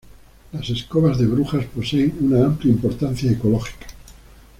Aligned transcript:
Las 0.51 0.67
escobas 0.71 1.19
de 1.19 1.27
brujas 1.27 1.63
poseen 1.67 2.17
una 2.21 2.47
amplia 2.47 2.71
importancia 2.71 3.29
ecológica. 3.31 3.85